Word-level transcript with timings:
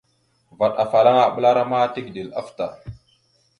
Vvaɗ 0.57 0.73
afalaŋana 0.83 1.27
aɓəlara 1.27 1.63
ma 1.69 1.91
tigəɗal 1.93 2.29
afta. 2.39 2.65